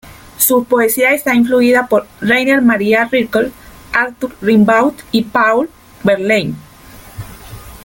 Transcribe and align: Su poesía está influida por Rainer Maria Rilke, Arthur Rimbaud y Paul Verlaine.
Su 0.37 0.63
poesía 0.63 1.13
está 1.13 1.35
influida 1.35 1.85
por 1.85 2.07
Rainer 2.21 2.63
Maria 2.63 3.07
Rilke, 3.11 3.51
Arthur 3.93 4.33
Rimbaud 4.41 4.93
y 5.11 5.25
Paul 5.25 5.69
Verlaine. 6.03 6.55